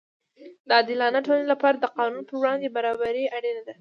د 0.67 0.69
عادلانه 0.77 1.19
ټولنې 1.25 1.47
لپاره 1.53 1.77
د 1.79 1.85
قانون 1.97 2.21
پر 2.27 2.35
وړاندې 2.37 2.73
برابري 2.75 3.23
اړینه 3.37 3.61
ده. 3.65 3.69